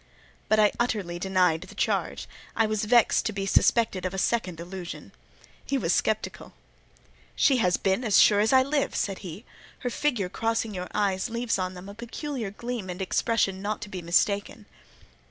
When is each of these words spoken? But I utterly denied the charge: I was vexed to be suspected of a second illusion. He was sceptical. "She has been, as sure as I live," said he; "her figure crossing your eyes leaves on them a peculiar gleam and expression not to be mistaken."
But 0.49 0.59
I 0.59 0.71
utterly 0.79 1.19
denied 1.19 1.61
the 1.61 1.75
charge: 1.75 2.27
I 2.55 2.65
was 2.65 2.85
vexed 2.85 3.23
to 3.27 3.31
be 3.33 3.45
suspected 3.45 4.03
of 4.03 4.15
a 4.15 4.17
second 4.17 4.59
illusion. 4.59 5.11
He 5.63 5.77
was 5.77 5.93
sceptical. 5.93 6.53
"She 7.35 7.57
has 7.57 7.77
been, 7.77 8.03
as 8.03 8.17
sure 8.19 8.39
as 8.39 8.51
I 8.51 8.63
live," 8.63 8.95
said 8.95 9.19
he; 9.19 9.45
"her 9.81 9.91
figure 9.91 10.27
crossing 10.27 10.73
your 10.73 10.87
eyes 10.95 11.29
leaves 11.29 11.59
on 11.59 11.75
them 11.75 11.87
a 11.87 11.93
peculiar 11.93 12.49
gleam 12.49 12.89
and 12.89 12.99
expression 12.99 13.61
not 13.61 13.79
to 13.81 13.89
be 13.89 14.01
mistaken." 14.01 14.65